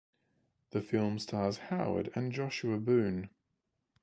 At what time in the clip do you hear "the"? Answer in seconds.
0.71-0.81